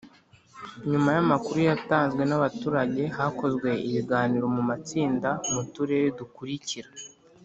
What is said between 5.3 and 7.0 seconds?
mu turere dukurikira